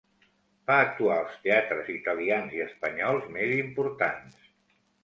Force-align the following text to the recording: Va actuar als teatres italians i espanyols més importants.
Va 0.69 0.77
actuar 0.85 1.17
als 1.17 1.35
teatres 1.45 1.91
italians 1.97 2.59
i 2.59 2.65
espanyols 2.67 3.33
més 3.39 3.57
importants. 3.61 4.43